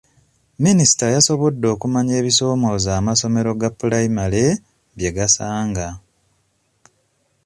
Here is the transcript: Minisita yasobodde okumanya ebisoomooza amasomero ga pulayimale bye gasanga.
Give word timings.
Minisita 0.63 1.05
yasobodde 1.15 1.65
okumanya 1.75 2.13
ebisoomooza 2.21 2.89
amasomero 2.99 3.51
ga 3.61 3.69
pulayimale 3.77 4.45
bye 4.97 5.09
gasanga. 5.17 5.87